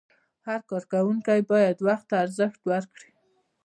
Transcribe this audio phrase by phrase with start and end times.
[0.47, 3.09] هر کارکوونکی باید وخت ته ارزښت ورکړي.